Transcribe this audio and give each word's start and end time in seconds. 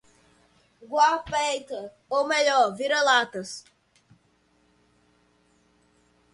Guapeica, 0.89 1.93
ou 2.09 2.25
melhor, 2.27 2.75
vira-latas 2.75 3.63